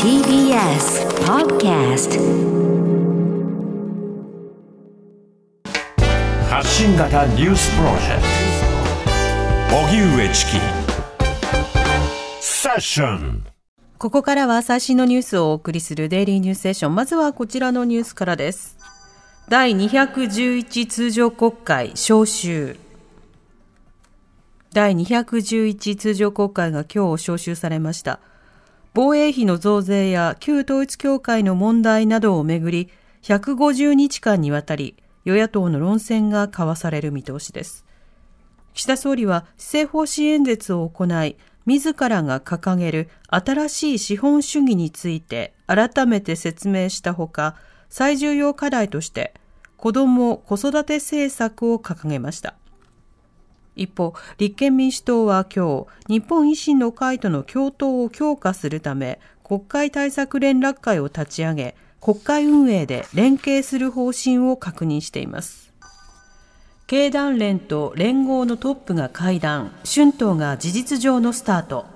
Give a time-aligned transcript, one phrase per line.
[0.00, 2.10] TBS Podcast
[6.48, 8.22] 発信型ニュースプロジェク
[9.70, 10.50] ト荻上チキ
[12.40, 13.44] セッション
[13.98, 16.94] ここからは最新のニュースをお送りするデイリーニュースセッション。
[16.94, 18.76] まずはこちらのニュースからです。
[19.48, 22.76] 第211通常国会召集。
[24.72, 28.18] 第211通常国会が今日召集されました。
[28.94, 32.90] 防衛費の増税や旧統一教会の問題などをめぐり、
[33.22, 37.86] 150日間にわたり与野党の論戦が交わされる見通しです。
[38.74, 47.56] 岸田総理は施政方針演説を行い、自らが掲げる新しい資本主義について改めて説明したほか、
[47.88, 49.32] 最重要課題として
[49.78, 52.56] 子ども・子育て政策を掲げました。
[53.74, 65.72] 一方、立憲民主党は今日、日本維新の会との共闘を強化するため、国会対策連絡会を立ち上げ、国会運営で連携する方針を確認しています。
[66.86, 71.86] 経団連と連合のトップが会談、春闘が事実上のスタート。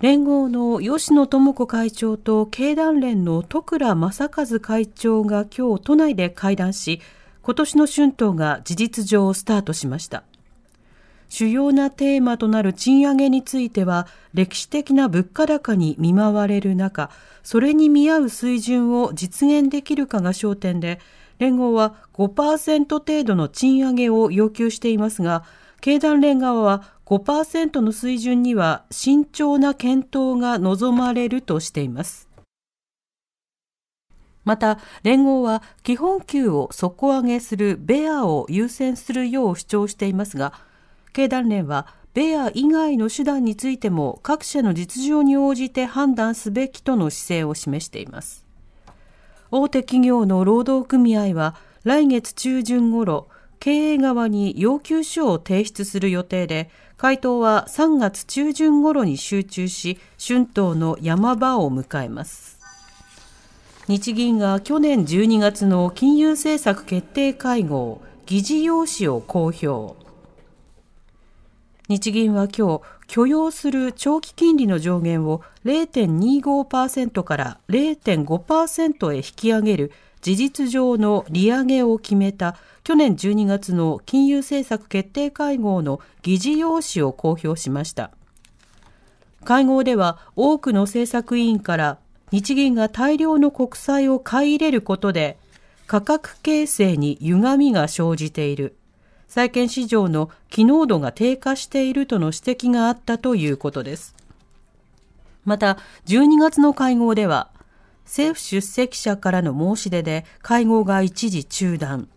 [0.00, 7.00] 連合の吉野智子会長と経団連の徳倉正和会長が今日都内で会談し、
[7.42, 10.22] 今年の春闘が事実上スタートしました。
[11.28, 17.10] 主要なテーマとなる賃上げについては、歴史的な物価高に見舞われる中、
[17.42, 21.00] それに見合う水準を実現できるかが焦点で、
[21.38, 25.44] 連合は5%程度の賃上げを要求していますが、
[25.80, 32.28] 経団連側は5%の水準には慎重な検討が望まれるとしています。
[34.44, 40.52] また、連合は基本給を底上げするベアを優先するよう主張していますが、
[41.12, 48.44] 経団連はベア以外の手段についても各社の実情に応じて判断すべきとの姿勢を示しています。
[49.50, 53.28] 大手企業の労働組合は来月中旬ごろ、
[53.60, 62.61] 経営側に要求書を提出する予定で、回答は3月中旬ごろに集中し、春闘の山場を迎えます。
[63.88, 69.96] 日銀が去年12月の金融政策決定会合、議事要旨を公表。
[71.88, 88.12] 日銀は今日、許容する長期金利の上限を0.25%から0.5%へ引き上げる事実上の利上げを決めた去年12月の金融政策決定会合の議事要旨を公表しました。
[89.44, 91.98] 会合では多くの政策委員から
[92.32, 95.38] 日銀が大量の国債を買い入れることで
[95.86, 98.74] 価格形成に歪みが生じている。
[99.28, 104.14] 債券市場の機能度が低下しているとの指摘があったということです。
[105.44, 107.50] また、12月の会合では、
[108.04, 112.08] 政府出席者からの申し出で会合が一時中断。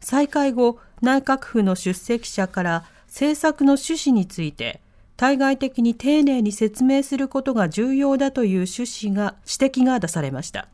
[0.00, 4.80] 再開後、内閣府の出席者から政策の趣旨について、
[5.20, 10.66] 対外的に丁寧に説明することが重要だという趣旨が、指摘が出されました。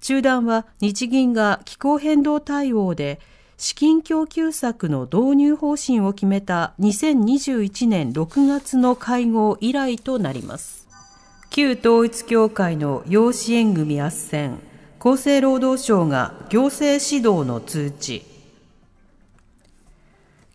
[0.00, 3.20] 中断は日銀が気候変動対応で
[3.56, 10.88] 資金供給策の導入方針を決めた2021年6月の会合以来となります。
[11.50, 14.56] 旧統一教会の養子縁組斡旋、
[14.98, 18.35] 厚生労働省が行政指導の通知。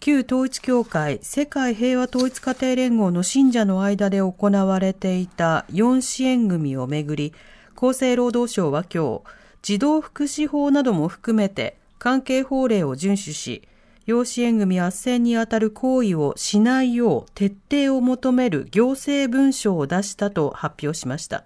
[0.02, 7.36] 旧統一教会世界平和統一家庭連合の信者の間で行われていた養子縁組をめぐり、
[7.78, 9.22] 厚生労働省は今日、
[9.62, 13.62] 児童福祉法なども含めて関係法令を遵守し、
[14.08, 21.46] 養子縁組斡旋にあたる行為をしないよう徹底を求める行政文書を出したと発表しました。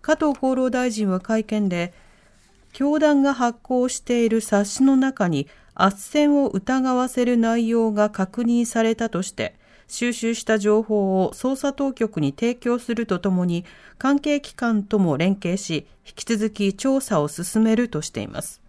[0.00, 1.92] 加藤厚労大臣は会見で、
[2.72, 9.54] 教団が発行している冊子の中に斡旋を疑わせる内容が確認されたとして、
[9.88, 13.64] 収集した情報を捜査当局に提供するとともに、
[13.98, 18.62] 関係機関とも連携し、引き続き調査を進めるとしています。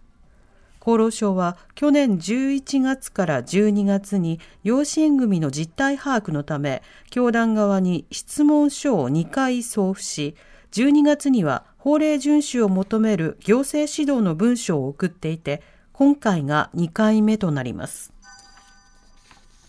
[0.86, 10.36] 厚労省は去年11月から12月に養子縁組の実態把握のため、教団側に質問書を2回送付し、
[10.72, 15.62] 12月には法令遵守を求める行政指導の文書を送っていて、
[15.96, 18.12] 今回が2回目となります。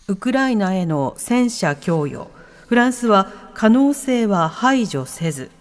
[0.08, 2.28] ウクライナへの戦車供与、
[2.66, 5.52] フランスは可能性は排除せず、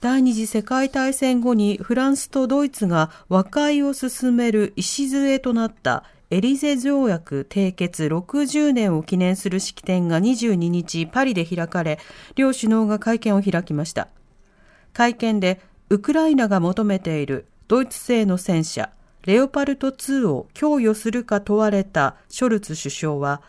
[0.00, 11.98] 第二次世界大戦後にフランスとドイツが和解を進める礎となったエリゼ条約締結60年を記念する式典が22日パリで開かれ、
[12.36, 14.06] 両首脳が会見を開きました。
[14.92, 18.90] 会見で、ウクライナが求めているドイツ製の戦車、
[19.26, 23.42] レオパルト2を供与するか問われたショルツ首相は、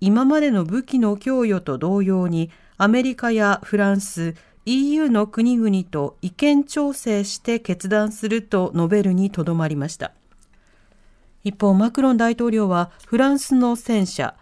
[0.00, 4.34] 今までの武器の供与と同様に、アメリカやフランス、
[4.64, 10.12] EU の国々と意見調整して決断すると述べるにとどまりました。
[11.44, 14.36] 一方、マクロン大統領はフランスの戦車、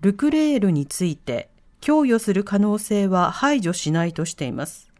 [0.00, 1.48] ルクレールについて
[1.80, 4.92] 供与する可能性は排除しないとしています。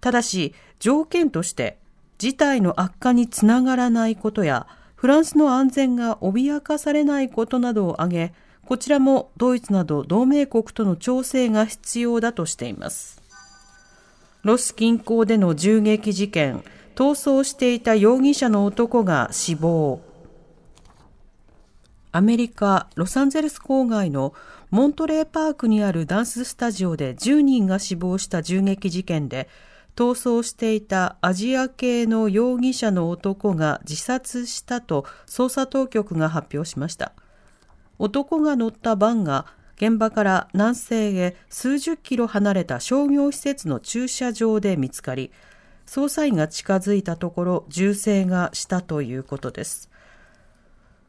[0.00, 1.78] ただし、条件として
[2.24, 8.34] 事態の悪化につながらないことや、フランスの安全が脅かされないことなどを挙げ、
[8.64, 13.20] こちらもドイツなど同盟国との調整が必要だとしています。
[14.42, 20.00] ロス近郊での銃撃事件、逃走していた容疑者の男が死亡。
[22.10, 24.32] アメリカ・ロサンゼルス郊外の
[24.70, 29.46] モントレーパークにあるダンススタジオで10人が死亡した銃撃事件で、
[29.96, 37.12] 逃走していたアジア系の容疑者の男が自殺したと捜査当局が発表しました。
[37.98, 39.46] 男が乗ったバンが
[39.76, 45.30] 現場から南西へ数十キロ離れた商業施設の駐車場で見つかり、
[45.86, 49.90] 捜査員が近づいたところ銃声がしたということです。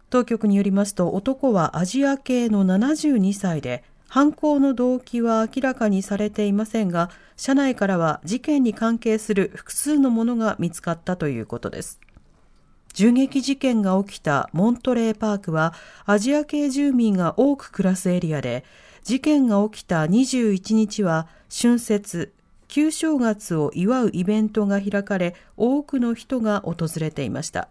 [0.09, 11.99] 当局によりますと男はアジア系の72歳で犯行の動機は明らかにされていませんが車内からは事件に関係する複数のものが見つかったということです
[12.95, 15.73] 銃撃事件が起きたモントレーパークは
[16.05, 18.63] アジア系住民が多く暮らすエリアで、
[19.03, 22.33] 事件が起きた21日は春節、
[22.69, 27.67] 旧正月を祝うイベントが開かれ、多くの人が訪れていました。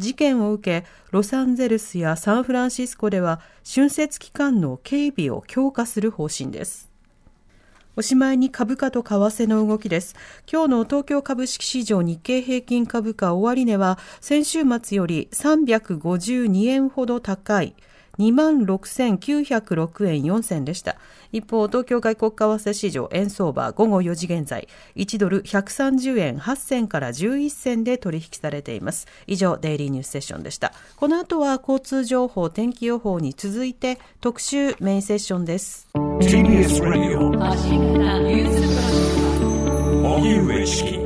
[0.00, 6.90] 事件を受け、ロサンゼルスやサンフランシスコでは春節期間の警備を強化する方針です。
[7.96, 10.16] おしまいに株価と為替の動きです。
[10.50, 17.74] 今日の東京株式市場日経平均株価終値は先週末より352円ほど高い
[18.20, 20.96] 26,906円4銭でした。
[21.32, 29.06] 一方、東京外国為替市場円相場午後4時現在、1ドル130円8銭から11銭で取引されています。
[29.26, 30.72] 以上、デイリーニュースセッションでした。
[30.96, 35.88] この後は交通情報、天気予報に続いて特集メインセッションです。
[35.94, 37.30] TBS ラジオ
[40.02, 40.99] 荻上チキ